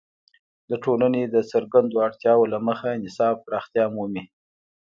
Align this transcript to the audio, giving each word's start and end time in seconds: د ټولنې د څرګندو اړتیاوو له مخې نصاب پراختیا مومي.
د 0.69 0.71
ټولنې 0.83 1.23
د 1.25 1.35
څرګندو 1.51 1.95
اړتیاوو 2.07 2.49
له 2.53 2.59
مخې 2.67 2.91
نصاب 3.05 3.35
پراختیا 3.45 3.85
مومي. 3.95 4.23